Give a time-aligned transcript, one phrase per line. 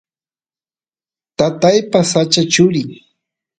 [1.37, 2.83] tataypa sacha churi